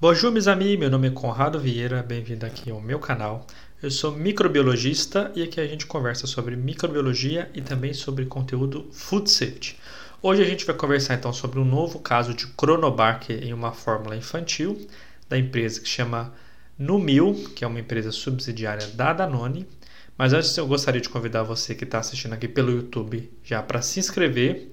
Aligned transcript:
Bonjour, 0.00 0.32
meus 0.32 0.48
amigos. 0.48 0.78
Meu 0.78 0.88
nome 0.88 1.08
é 1.08 1.10
Conrado 1.10 1.60
Vieira. 1.60 2.02
Bem-vindo 2.02 2.46
aqui 2.46 2.70
ao 2.70 2.80
meu 2.80 2.98
canal. 2.98 3.46
Eu 3.82 3.90
sou 3.90 4.10
microbiologista 4.12 5.30
e 5.34 5.42
aqui 5.42 5.60
a 5.60 5.66
gente 5.66 5.84
conversa 5.84 6.26
sobre 6.26 6.56
microbiologia 6.56 7.50
e 7.52 7.60
também 7.60 7.92
sobre 7.92 8.24
conteúdo 8.24 8.88
food 8.92 9.30
safety. 9.30 9.78
Hoje 10.22 10.40
a 10.40 10.46
gente 10.46 10.64
vai 10.64 10.74
conversar 10.74 11.16
então 11.16 11.34
sobre 11.34 11.60
um 11.60 11.66
novo 11.66 11.98
caso 11.98 12.32
de 12.32 12.46
Chronobac 12.58 13.30
em 13.30 13.52
uma 13.52 13.72
fórmula 13.72 14.16
infantil 14.16 14.88
da 15.28 15.36
empresa 15.36 15.82
que 15.82 15.88
chama 15.88 16.32
Numil, 16.78 17.34
que 17.54 17.62
é 17.62 17.66
uma 17.66 17.80
empresa 17.80 18.10
subsidiária 18.10 18.86
da 18.94 19.12
Danone. 19.12 19.68
Mas 20.16 20.32
antes 20.32 20.56
eu 20.56 20.66
gostaria 20.66 21.02
de 21.02 21.10
convidar 21.10 21.42
você 21.42 21.74
que 21.74 21.84
está 21.84 21.98
assistindo 21.98 22.32
aqui 22.32 22.48
pelo 22.48 22.72
YouTube 22.72 23.30
já 23.44 23.62
para 23.62 23.82
se 23.82 24.00
inscrever 24.00 24.69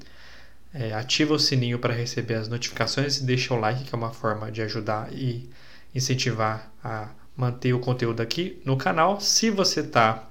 é, 0.78 0.94
ativa 0.94 1.34
o 1.34 1.39
sininho 1.39 1.80
para 1.80 1.94
receber 1.94 2.36
as 2.36 2.48
notificações 2.48 3.18
e 3.18 3.23
deixa 3.23 3.52
o 3.54 3.59
like, 3.59 3.84
que 3.84 3.96
é 3.96 3.98
uma 3.98 4.12
forma 4.12 4.52
de 4.52 4.62
ajudar 4.62 5.12
e 5.12 5.50
incentivar 5.94 6.72
a 6.84 7.09
manter 7.35 7.73
o 7.73 7.80
conteúdo 7.80 8.22
aqui 8.22 8.62
no 8.63 8.77
canal. 8.77 9.20
Se 9.20 9.49
você 9.49 9.80
está 9.80 10.30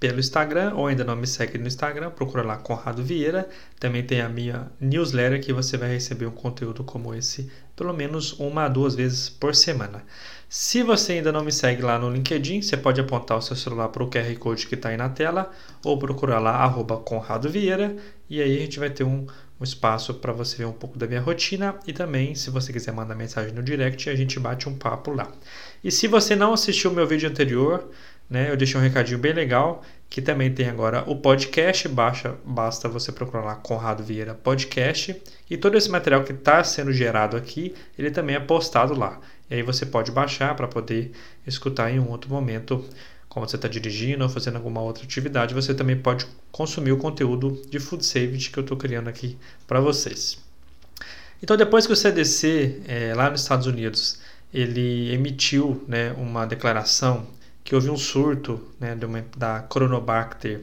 pelo 0.00 0.20
Instagram 0.20 0.74
ou 0.74 0.86
ainda 0.86 1.04
não 1.04 1.16
me 1.16 1.26
segue 1.26 1.58
no 1.58 1.66
Instagram, 1.66 2.10
procura 2.10 2.42
lá 2.42 2.56
Conrado 2.56 3.02
Vieira. 3.02 3.46
Também 3.78 4.02
tem 4.02 4.22
a 4.22 4.28
minha 4.28 4.70
newsletter 4.80 5.42
que 5.42 5.52
você 5.52 5.76
vai 5.76 5.90
receber 5.90 6.26
um 6.26 6.30
conteúdo 6.30 6.82
como 6.82 7.14
esse 7.14 7.50
pelo 7.76 7.92
menos 7.92 8.32
uma 8.40 8.64
a 8.64 8.68
duas 8.68 8.94
vezes 8.94 9.28
por 9.28 9.54
semana. 9.54 10.02
Se 10.48 10.82
você 10.82 11.12
ainda 11.12 11.30
não 11.30 11.44
me 11.44 11.52
segue 11.52 11.82
lá 11.82 11.98
no 11.98 12.10
LinkedIn, 12.10 12.62
você 12.62 12.76
pode 12.76 13.00
apontar 13.00 13.38
o 13.38 13.42
seu 13.42 13.54
celular 13.54 13.88
para 13.90 14.02
o 14.02 14.10
QR 14.10 14.34
Code 14.38 14.66
que 14.66 14.74
está 14.74 14.88
aí 14.88 14.96
na 14.96 15.08
tela 15.08 15.50
ou 15.84 15.98
procurar 15.98 16.40
lá 16.40 16.52
arroba 16.56 16.96
Conrado 16.96 17.48
Vieira 17.48 17.94
e 18.28 18.42
aí 18.42 18.56
a 18.56 18.60
gente 18.60 18.78
vai 18.80 18.90
ter 18.90 19.04
um, 19.04 19.26
um 19.60 19.64
espaço 19.64 20.14
para 20.14 20.32
você 20.32 20.56
ver 20.56 20.66
um 20.66 20.72
pouco 20.72 20.98
da 20.98 21.06
minha 21.06 21.20
rotina 21.20 21.74
e 21.86 21.92
também, 21.92 22.34
se 22.34 22.50
você 22.50 22.72
quiser 22.72 22.92
mandar 22.92 23.14
mensagem 23.14 23.52
no 23.52 23.62
direct, 23.62 24.08
a 24.08 24.14
gente 24.14 24.38
bate 24.38 24.68
um 24.68 24.76
papo 24.76 25.10
lá. 25.10 25.30
E 25.82 25.90
se 25.90 26.06
você 26.06 26.36
não 26.36 26.52
assistiu 26.52 26.90
o 26.90 26.94
meu 26.94 27.06
vídeo 27.06 27.28
anterior, 27.28 27.88
né, 28.30 28.50
eu 28.50 28.56
deixei 28.56 28.78
um 28.78 28.82
recadinho 28.82 29.18
bem 29.18 29.32
legal, 29.32 29.82
que 30.08 30.22
também 30.22 30.52
tem 30.52 30.68
agora 30.68 31.02
o 31.06 31.16
podcast, 31.16 31.88
baixa, 31.88 32.36
basta 32.44 32.88
você 32.88 33.10
procurar 33.10 33.44
lá 33.44 33.54
Conrado 33.56 34.02
Vieira 34.02 34.34
Podcast, 34.34 35.20
e 35.50 35.56
todo 35.56 35.76
esse 35.76 35.90
material 35.90 36.22
que 36.24 36.32
está 36.32 36.62
sendo 36.62 36.92
gerado 36.92 37.36
aqui, 37.36 37.74
ele 37.98 38.10
também 38.10 38.36
é 38.36 38.40
postado 38.40 38.94
lá. 38.94 39.20
E 39.50 39.54
aí 39.54 39.62
você 39.62 39.86
pode 39.86 40.12
baixar 40.12 40.54
para 40.54 40.68
poder 40.68 41.12
escutar 41.46 41.90
em 41.90 41.98
um 41.98 42.10
outro 42.10 42.30
momento 42.30 42.84
quando 43.28 43.48
você 43.48 43.56
está 43.56 43.68
dirigindo 43.68 44.24
ou 44.24 44.30
fazendo 44.30 44.56
alguma 44.56 44.80
outra 44.80 45.04
atividade, 45.04 45.54
você 45.54 45.74
também 45.74 45.96
pode 45.96 46.26
consumir 46.50 46.92
o 46.92 46.96
conteúdo 46.96 47.62
de 47.68 47.78
Food 47.78 48.04
Safety 48.04 48.50
que 48.50 48.58
eu 48.58 48.62
estou 48.62 48.76
criando 48.76 49.08
aqui 49.08 49.36
para 49.66 49.80
vocês. 49.80 50.38
Então, 51.42 51.56
depois 51.56 51.86
que 51.86 51.92
o 51.92 51.96
CDC, 51.96 52.82
é, 52.86 53.14
lá 53.14 53.30
nos 53.30 53.42
Estados 53.42 53.66
Unidos, 53.66 54.18
ele 54.52 55.12
emitiu 55.12 55.84
né, 55.86 56.12
uma 56.12 56.46
declaração 56.46 57.26
que 57.62 57.74
houve 57.74 57.90
um 57.90 57.96
surto 57.96 58.60
né, 58.80 58.96
uma, 59.02 59.24
da 59.36 59.60
Coronobacter 59.60 60.62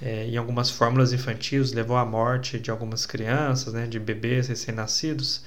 é, 0.00 0.26
em 0.26 0.36
algumas 0.36 0.70
fórmulas 0.70 1.12
infantis, 1.12 1.72
levou 1.72 1.96
à 1.96 2.04
morte 2.04 2.58
de 2.58 2.70
algumas 2.70 3.06
crianças, 3.06 3.72
né, 3.72 3.86
de 3.86 4.00
bebês 4.00 4.48
recém-nascidos. 4.48 5.44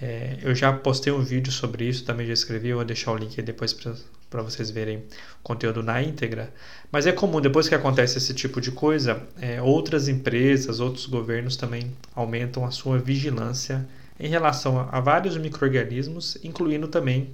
É, 0.00 0.38
eu 0.42 0.54
já 0.54 0.72
postei 0.72 1.12
um 1.12 1.22
vídeo 1.22 1.50
sobre 1.50 1.88
isso, 1.88 2.04
também 2.04 2.26
já 2.26 2.34
escrevi, 2.34 2.68
eu 2.68 2.76
vou 2.76 2.84
deixar 2.84 3.12
o 3.12 3.16
link 3.16 3.34
aí 3.40 3.44
depois 3.44 3.72
para 3.72 3.94
vocês 4.30 4.70
verem 4.70 4.98
o 4.98 5.42
conteúdo 5.42 5.82
na 5.82 6.02
íntegra. 6.02 6.52
Mas 6.90 7.06
é 7.06 7.12
comum, 7.12 7.40
depois 7.40 7.68
que 7.68 7.74
acontece 7.74 8.18
esse 8.18 8.34
tipo 8.34 8.60
de 8.60 8.70
coisa, 8.70 9.22
é, 9.40 9.60
outras 9.60 10.08
empresas, 10.08 10.80
outros 10.80 11.06
governos 11.06 11.56
também 11.56 11.92
aumentam 12.14 12.64
a 12.64 12.70
sua 12.70 12.98
vigilância 12.98 13.86
em 14.18 14.28
relação 14.28 14.78
a, 14.78 14.88
a 14.90 15.00
vários 15.00 15.36
micro-organismos, 15.36 16.38
incluindo 16.42 16.88
também 16.88 17.32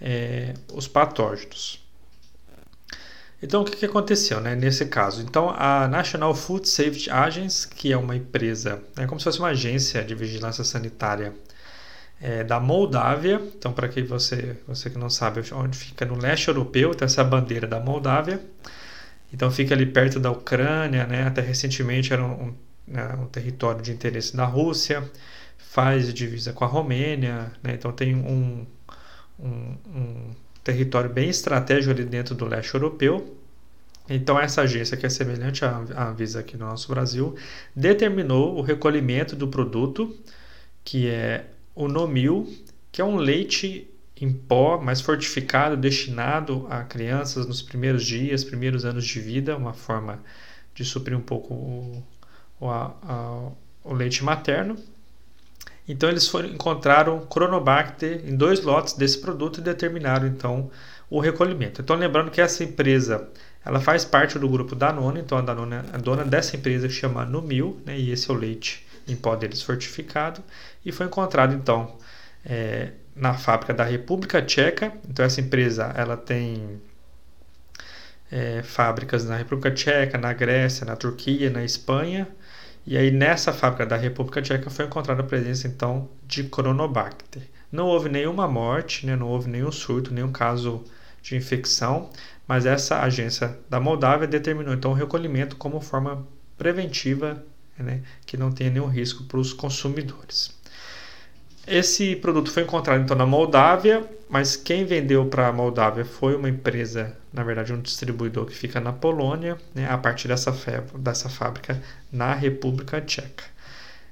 é, 0.00 0.54
os 0.72 0.86
patógenos. 0.88 1.82
Então, 3.42 3.60
o 3.60 3.64
que, 3.64 3.76
que 3.76 3.84
aconteceu 3.84 4.40
né, 4.40 4.54
nesse 4.54 4.86
caso? 4.86 5.20
Então, 5.20 5.50
a 5.50 5.86
National 5.86 6.34
Food 6.34 6.66
Safety 6.66 7.10
Agency, 7.10 7.68
que 7.68 7.92
é 7.92 7.96
uma 7.96 8.16
empresa, 8.16 8.82
é 8.96 9.06
como 9.06 9.20
se 9.20 9.24
fosse 9.24 9.38
uma 9.38 9.48
agência 9.48 10.02
de 10.02 10.14
vigilância 10.14 10.64
sanitária 10.64 11.34
é, 12.24 12.42
da 12.42 12.58
Moldávia. 12.58 13.38
Então, 13.54 13.70
para 13.70 13.86
quem 13.86 14.02
você, 14.02 14.56
você 14.66 14.88
que 14.88 14.96
não 14.96 15.10
sabe 15.10 15.42
onde 15.52 15.76
fica 15.76 16.06
no 16.06 16.18
leste 16.18 16.48
europeu, 16.48 16.94
tem 16.94 17.04
essa 17.04 17.22
bandeira 17.22 17.66
da 17.66 17.78
Moldávia. 17.78 18.40
Então, 19.30 19.50
fica 19.50 19.74
ali 19.74 19.84
perto 19.84 20.18
da 20.18 20.30
Ucrânia, 20.30 21.06
né? 21.06 21.26
Até 21.26 21.42
recentemente 21.42 22.14
era 22.14 22.24
um, 22.24 22.54
né, 22.88 23.14
um 23.20 23.26
território 23.26 23.82
de 23.82 23.92
interesse 23.92 24.34
da 24.34 24.46
Rússia. 24.46 25.04
Faz 25.58 26.14
divisa 26.14 26.54
com 26.54 26.64
a 26.64 26.66
Romênia, 26.66 27.52
né? 27.62 27.74
Então 27.74 27.92
tem 27.92 28.14
um, 28.14 28.66
um, 29.38 29.76
um 29.94 30.30
território 30.62 31.10
bem 31.10 31.28
estratégico 31.28 31.92
ali 31.92 32.04
dentro 32.04 32.34
do 32.34 32.46
leste 32.46 32.72
europeu. 32.72 33.36
Então, 34.08 34.38
essa 34.38 34.62
agência, 34.62 34.96
que 34.96 35.04
é 35.04 35.08
semelhante 35.10 35.64
à 35.64 36.08
Anvisa 36.08 36.40
aqui 36.40 36.56
no 36.56 36.66
nosso 36.66 36.88
Brasil, 36.88 37.34
determinou 37.74 38.56
o 38.56 38.62
recolhimento 38.62 39.34
do 39.36 39.48
produto, 39.48 40.14
que 40.84 41.08
é 41.08 41.46
o 41.74 41.88
Nomil, 41.88 42.48
que 42.92 43.00
é 43.00 43.04
um 43.04 43.16
leite 43.16 43.90
em 44.20 44.32
pó 44.32 44.80
mais 44.80 45.00
fortificado, 45.00 45.76
destinado 45.76 46.66
a 46.70 46.82
crianças 46.84 47.46
nos 47.46 47.60
primeiros 47.60 48.04
dias, 48.04 48.44
primeiros 48.44 48.84
anos 48.84 49.04
de 49.04 49.20
vida, 49.20 49.56
uma 49.56 49.72
forma 49.72 50.22
de 50.74 50.84
suprir 50.84 51.16
um 51.16 51.20
pouco 51.20 51.52
o, 51.52 52.04
o, 52.60 52.70
a, 52.70 53.50
o 53.82 53.92
leite 53.92 54.22
materno. 54.22 54.76
Então 55.86 56.08
eles 56.08 56.26
foram, 56.28 56.48
encontraram 56.48 57.26
Cronobacter 57.26 58.22
em 58.26 58.36
dois 58.36 58.62
lotes 58.62 58.94
desse 58.94 59.18
produto 59.20 59.58
e 59.58 59.62
determinaram 59.62 60.26
então 60.26 60.70
o 61.10 61.20
recolhimento. 61.20 61.82
Então 61.82 61.96
lembrando 61.96 62.30
que 62.30 62.40
essa 62.40 62.64
empresa 62.64 63.28
ela 63.64 63.80
faz 63.80 64.04
parte 64.04 64.38
do 64.38 64.48
grupo 64.48 64.74
Danone, 64.74 65.20
então 65.20 65.38
a 65.38 65.42
Danone 65.42 65.76
é 65.92 65.98
dona 65.98 66.24
dessa 66.24 66.56
empresa 66.56 66.86
que 66.86 66.94
chama 66.94 67.24
Numil, 67.24 67.80
né, 67.84 67.98
e 67.98 68.10
esse 68.10 68.30
é 68.30 68.34
o 68.34 68.36
leite 68.36 68.84
em 69.06 69.16
pó 69.16 69.36
deles 69.36 69.62
fortificado, 69.62 70.42
e 70.84 70.92
foi 70.92 71.06
encontrado 71.06 71.54
então 71.54 71.96
é, 72.44 72.92
na 73.14 73.34
fábrica 73.34 73.72
da 73.72 73.84
República 73.84 74.42
Tcheca. 74.42 74.92
Então 75.08 75.24
essa 75.24 75.40
empresa 75.40 75.92
ela 75.96 76.16
tem 76.16 76.80
é, 78.30 78.62
fábricas 78.62 79.24
na 79.24 79.36
República 79.36 79.70
Tcheca, 79.70 80.18
na 80.18 80.32
Grécia, 80.32 80.84
na 80.84 80.96
Turquia, 80.96 81.50
na 81.50 81.64
Espanha. 81.64 82.28
E 82.86 82.96
aí 82.98 83.10
nessa 83.10 83.52
fábrica 83.52 83.86
da 83.86 83.96
República 83.96 84.42
Tcheca 84.42 84.68
foi 84.70 84.84
encontrada 84.86 85.22
a 85.22 85.26
presença 85.26 85.66
então 85.66 86.08
de 86.26 86.48
Chronobacter. 86.48 87.42
Não 87.72 87.86
houve 87.86 88.08
nenhuma 88.08 88.46
morte, 88.46 89.06
né, 89.06 89.16
não 89.16 89.26
houve 89.28 89.50
nenhum 89.50 89.72
surto, 89.72 90.12
nenhum 90.12 90.30
caso 90.30 90.84
de 91.22 91.34
infecção, 91.36 92.10
mas 92.46 92.66
essa 92.66 93.00
agência 93.00 93.58
da 93.68 93.80
Moldávia 93.80 94.28
determinou 94.28 94.74
então 94.74 94.90
o 94.90 94.94
recolhimento 94.94 95.56
como 95.56 95.80
forma 95.80 96.26
preventiva 96.58 97.42
né, 97.78 98.00
que 98.24 98.36
não 98.36 98.52
tenha 98.52 98.70
nenhum 98.70 98.86
risco 98.86 99.24
para 99.24 99.38
os 99.38 99.52
consumidores. 99.52 100.52
Esse 101.66 102.14
produto 102.16 102.50
foi 102.50 102.62
encontrado 102.62 103.02
então 103.02 103.16
na 103.16 103.24
Moldávia, 103.24 104.04
mas 104.28 104.54
quem 104.54 104.84
vendeu 104.84 105.24
para 105.26 105.48
a 105.48 105.52
Moldávia 105.52 106.04
foi 106.04 106.36
uma 106.36 106.48
empresa, 106.48 107.16
na 107.32 107.42
verdade 107.42 107.72
um 107.72 107.80
distribuidor 107.80 108.44
que 108.46 108.54
fica 108.54 108.80
na 108.80 108.92
Polônia, 108.92 109.56
né, 109.74 109.88
a 109.88 109.96
partir 109.96 110.28
dessa, 110.28 110.54
dessa 110.98 111.28
fábrica 111.28 111.80
na 112.12 112.34
República 112.34 113.00
Tcheca. 113.00 113.44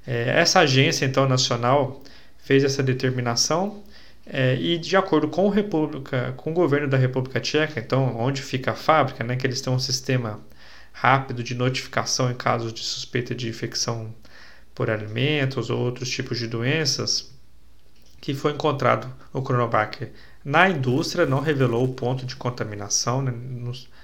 É, 0.05 0.39
essa 0.39 0.61
agência 0.61 1.05
então 1.05 1.27
nacional 1.27 2.01
fez 2.39 2.63
essa 2.63 2.81
determinação 2.81 3.83
é, 4.25 4.55
e 4.55 4.77
de 4.79 4.97
acordo 4.97 5.27
com, 5.27 5.47
República, 5.49 6.33
com 6.35 6.51
o 6.51 6.53
governo 6.53 6.87
da 6.87 6.97
República 6.97 7.39
Tcheca, 7.39 7.79
então 7.79 8.17
onde 8.17 8.41
fica 8.41 8.71
a 8.71 8.75
fábrica, 8.75 9.23
né, 9.23 9.35
que 9.35 9.45
eles 9.45 9.61
têm 9.61 9.71
um 9.71 9.79
sistema 9.79 10.39
rápido 10.93 11.43
de 11.43 11.53
notificação 11.53 12.31
em 12.31 12.35
casos 12.35 12.71
de 12.71 12.81
suspeita 12.81 13.35
de 13.35 13.49
infecção 13.49 14.15
por 14.73 14.89
alimentos 14.89 15.69
ou 15.69 15.79
outros 15.79 16.09
tipos 16.09 16.39
de 16.39 16.47
doenças, 16.47 17.33
que 18.21 18.33
foi 18.33 18.53
encontrado 18.53 19.13
o 19.33 19.41
Cronobacter 19.41 20.13
na 20.45 20.69
indústria, 20.69 21.25
não 21.25 21.39
revelou 21.39 21.85
o 21.85 21.93
ponto 21.93 22.25
de 22.25 22.35
contaminação, 22.35 23.21
né, 23.21 23.33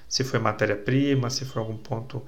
se 0.08 0.24
foi 0.24 0.40
matéria-prima, 0.40 1.30
se 1.30 1.46
foi 1.46 1.62
algum 1.62 1.78
ponto 1.78 2.24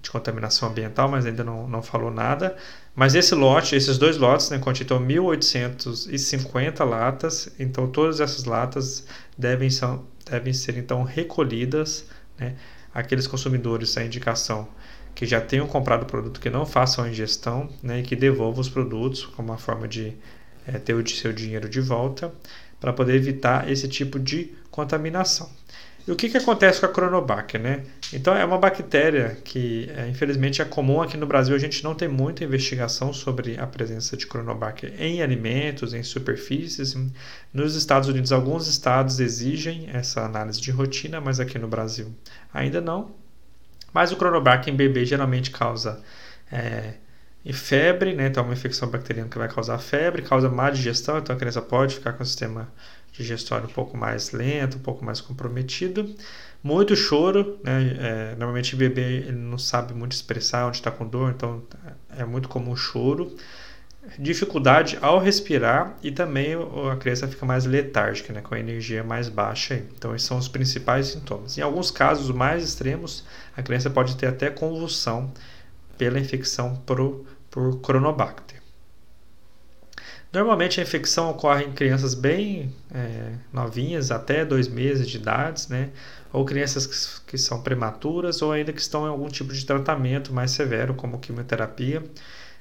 de 0.00 0.10
contaminação 0.10 0.68
ambiental, 0.68 1.08
mas 1.08 1.24
ainda 1.26 1.42
não, 1.42 1.66
não 1.66 1.82
falou 1.82 2.10
nada. 2.10 2.54
Mas 2.94 3.14
esse 3.14 3.34
lote, 3.34 3.74
esses 3.74 3.98
dois 3.98 4.18
lotes, 4.18 4.50
né, 4.50 4.58
continham 4.58 5.00
1.850 5.00 6.84
latas, 6.84 7.48
então 7.58 7.88
todas 7.88 8.20
essas 8.20 8.44
latas 8.44 9.06
devem, 9.36 9.70
são, 9.70 10.06
devem 10.30 10.52
ser 10.52 10.76
então 10.76 11.02
recolhidas, 11.02 12.04
né, 12.38 12.56
aqueles 12.96 13.26
consumidores 13.26 13.98
a 13.98 14.04
indicação 14.04 14.66
que 15.14 15.26
já 15.26 15.38
tenham 15.38 15.66
comprado 15.66 16.04
o 16.04 16.06
produto 16.06 16.40
que 16.40 16.48
não 16.48 16.64
façam 16.64 17.04
a 17.04 17.10
ingestão 17.10 17.68
né, 17.82 18.00
e 18.00 18.02
que 18.02 18.16
devolvam 18.16 18.60
os 18.60 18.70
produtos 18.70 19.26
como 19.26 19.50
uma 19.50 19.58
forma 19.58 19.86
de 19.86 20.14
é, 20.66 20.78
ter 20.78 20.94
o 20.94 21.06
seu 21.06 21.30
dinheiro 21.30 21.68
de 21.68 21.80
volta 21.80 22.32
para 22.80 22.94
poder 22.94 23.14
evitar 23.14 23.70
esse 23.70 23.86
tipo 23.86 24.18
de 24.18 24.54
contaminação. 24.70 25.50
E 26.06 26.12
o 26.12 26.14
que, 26.14 26.28
que 26.28 26.36
acontece 26.36 26.78
com 26.78 26.86
a 26.86 26.88
Cronobacter, 26.88 27.60
né? 27.60 27.82
Então 28.12 28.36
é 28.36 28.44
uma 28.44 28.58
bactéria 28.58 29.36
que 29.44 29.90
é, 29.96 30.08
infelizmente 30.08 30.62
é 30.62 30.64
comum 30.64 31.02
aqui 31.02 31.16
no 31.16 31.26
Brasil. 31.26 31.54
A 31.56 31.58
gente 31.58 31.82
não 31.82 31.96
tem 31.96 32.06
muita 32.06 32.44
investigação 32.44 33.12
sobre 33.12 33.58
a 33.58 33.66
presença 33.66 34.16
de 34.16 34.24
Cronobacter 34.24 34.94
em 35.00 35.20
alimentos, 35.20 35.92
em 35.92 36.04
superfícies. 36.04 36.96
Nos 37.52 37.74
Estados 37.74 38.08
Unidos, 38.08 38.30
alguns 38.30 38.68
estados 38.68 39.18
exigem 39.18 39.90
essa 39.92 40.24
análise 40.24 40.60
de 40.60 40.70
rotina, 40.70 41.20
mas 41.20 41.40
aqui 41.40 41.58
no 41.58 41.66
Brasil 41.66 42.14
ainda 42.54 42.80
não. 42.80 43.10
Mas 43.92 44.12
o 44.12 44.16
Cronobacter 44.16 44.72
em 44.72 44.76
bebê 44.76 45.04
geralmente 45.04 45.50
causa 45.50 46.00
é, 46.52 46.94
febre, 47.52 48.14
né? 48.14 48.28
Então 48.28 48.44
é 48.44 48.46
uma 48.46 48.54
infecção 48.54 48.88
bacteriana 48.88 49.28
que 49.28 49.38
vai 49.38 49.48
causar 49.48 49.78
febre, 49.78 50.22
causa 50.22 50.48
má 50.48 50.70
digestão, 50.70 51.18
então 51.18 51.34
a 51.34 51.38
criança 51.38 51.60
pode 51.60 51.96
ficar 51.96 52.12
com 52.12 52.22
o 52.22 52.26
sistema 52.26 52.68
digestório 53.16 53.66
um 53.66 53.72
pouco 53.72 53.96
mais 53.96 54.32
lento, 54.32 54.76
um 54.76 54.80
pouco 54.80 55.04
mais 55.04 55.20
comprometido. 55.20 56.14
Muito 56.62 56.96
choro, 56.96 57.58
né? 57.62 57.96
É, 57.98 58.30
normalmente 58.36 58.74
o 58.74 58.78
bebê 58.78 59.18
ele 59.18 59.32
não 59.32 59.58
sabe 59.58 59.94
muito 59.94 60.12
expressar 60.12 60.66
onde 60.66 60.78
está 60.78 60.90
com 60.90 61.06
dor, 61.06 61.32
então 61.34 61.62
é 62.16 62.24
muito 62.24 62.48
comum 62.48 62.74
choro. 62.76 63.36
Dificuldade 64.18 64.96
ao 65.00 65.18
respirar 65.18 65.96
e 66.00 66.12
também 66.12 66.54
a 66.92 66.96
criança 66.96 67.26
fica 67.26 67.44
mais 67.44 67.66
letárgica, 67.66 68.32
né? 68.32 68.40
com 68.40 68.54
a 68.54 68.60
energia 68.60 69.02
mais 69.02 69.28
baixa. 69.28 69.74
Então, 69.74 70.14
esses 70.14 70.26
são 70.26 70.38
os 70.38 70.46
principais 70.46 71.08
sintomas. 71.08 71.58
Em 71.58 71.60
alguns 71.60 71.90
casos 71.90 72.30
mais 72.30 72.62
extremos, 72.62 73.24
a 73.56 73.62
criança 73.62 73.90
pode 73.90 74.16
ter 74.16 74.26
até 74.26 74.48
convulsão 74.48 75.32
pela 75.98 76.20
infecção 76.20 76.76
por, 76.86 77.26
por 77.50 77.80
Cronobacter. 77.80 78.55
Normalmente 80.36 80.78
a 80.78 80.82
infecção 80.82 81.30
ocorre 81.30 81.64
em 81.64 81.72
crianças 81.72 82.12
bem 82.12 82.70
é, 82.94 83.32
novinhas, 83.50 84.10
até 84.10 84.44
dois 84.44 84.68
meses 84.68 85.08
de 85.08 85.16
idade, 85.16 85.64
né? 85.70 85.88
ou 86.30 86.44
crianças 86.44 86.86
que, 86.86 87.30
que 87.30 87.38
são 87.38 87.62
prematuras, 87.62 88.42
ou 88.42 88.52
ainda 88.52 88.70
que 88.70 88.78
estão 88.78 89.06
em 89.06 89.08
algum 89.08 89.28
tipo 89.28 89.54
de 89.54 89.64
tratamento 89.64 90.34
mais 90.34 90.50
severo, 90.50 90.92
como 90.92 91.18
quimioterapia. 91.18 92.04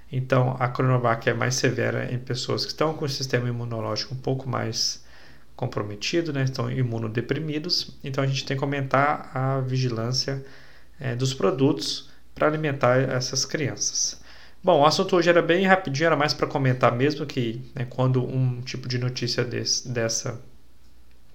Então, 0.10 0.56
a 0.58 0.70
Coronavac 0.70 1.30
é 1.30 1.34
mais 1.34 1.56
severa 1.56 2.10
em 2.14 2.18
pessoas 2.18 2.64
que 2.64 2.72
estão 2.72 2.94
com 2.94 3.04
o 3.04 3.10
sistema 3.10 3.50
imunológico 3.50 4.14
um 4.14 4.20
pouco 4.20 4.48
mais 4.48 5.04
comprometido, 5.54 6.32
né? 6.32 6.46
estão 6.46 6.72
imunodeprimidos. 6.72 7.90
Então, 8.02 8.24
a 8.24 8.28
gente 8.28 8.46
tem 8.46 8.56
que 8.56 8.64
aumentar 8.64 9.32
a 9.34 9.60
vigilância 9.60 10.46
é, 10.98 11.14
dos 11.14 11.34
produtos 11.34 12.10
para 12.34 12.48
alimentar 12.48 13.00
essas 13.00 13.44
crianças. 13.44 14.24
Bom, 14.66 14.80
o 14.80 14.86
assunto 14.88 15.16
hoje 15.16 15.30
era 15.30 15.44
bem 15.44 15.64
rapidinho, 15.68 16.08
era 16.08 16.16
mais 16.16 16.34
para 16.34 16.48
comentar 16.48 16.92
mesmo 16.92 17.24
que 17.24 17.62
né, 17.76 17.86
quando 17.88 18.26
um 18.26 18.62
tipo 18.62 18.88
de 18.88 18.98
notícia 18.98 19.44
desse, 19.44 19.88
dessa 19.88 20.42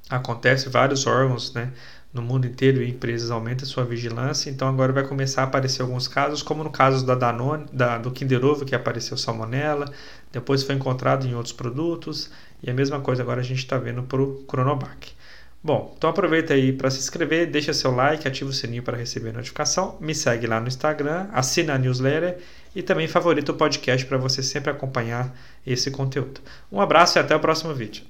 acontece, 0.09 0.69
vários 0.69 1.07
órgãos 1.07 1.55
né, 1.55 1.73
no 2.13 2.23
mundo 2.23 2.49
inteiro 2.49 2.83
e 2.83 2.91
empresas 2.91 3.31
aumentam 3.31 3.65
sua 3.65 3.85
vigilância, 3.85 4.51
então 4.51 4.67
agora 4.67 4.93
vai 4.93 5.07
começar 5.07 5.43
a 5.43 5.45
aparecer 5.45 5.83
alguns 5.83 6.09
casos, 6.09 6.43
como 6.43 6.65
no 6.65 6.71
caso 6.71 7.07
da 7.07 7.15
Danone, 7.15 7.67
da, 7.73 7.99
do 7.99 8.11
Kinder 8.11 8.45
Ovo, 8.45 8.65
que 8.65 8.75
apareceu 8.75 9.17
salmonella, 9.17 9.89
depois 10.33 10.65
foi 10.65 10.75
encontrado 10.75 11.25
em 11.25 11.33
outros 11.37 11.53
produtos, 11.53 12.33
e 12.61 12.69
a 12.69 12.75
mesma 12.75 12.99
coisa 12.99 13.23
agora 13.23 13.43
a 13.43 13.45
gente 13.45 13.59
está 13.59 13.79
vendo 13.79 14.03
para 14.03 14.21
o 14.21 14.43
Cronobac. 14.43 15.15
Bom, 15.63 15.95
então 15.97 16.09
aproveita 16.09 16.55
aí 16.55 16.73
para 16.73 16.91
se 16.91 16.99
inscrever, 16.99 17.51
deixa 17.51 17.75
seu 17.75 17.95
like, 17.95 18.27
ativa 18.27 18.49
o 18.49 18.53
sininho 18.53 18.83
para 18.83 18.97
receber 18.97 19.31
notificação, 19.31 19.99
me 20.01 20.15
segue 20.15 20.47
lá 20.47 20.59
no 20.59 20.69
Instagram, 20.69 21.29
assina 21.33 21.75
a 21.75 21.79
newsletter 21.79 22.39
e 22.75 22.83
também 22.83 23.07
favorita 23.07 23.53
o 23.53 23.55
podcast 23.55 24.07
para 24.07 24.17
você 24.17 24.43
sempre 24.43 24.71
acompanhar 24.71 25.37
esse 25.67 25.91
conteúdo. 25.91 26.41
Um 26.73 26.81
abraço 26.81 27.19
e 27.19 27.21
até 27.21 27.37
o 27.37 27.41
próximo 27.41 27.75
vídeo. 27.75 28.10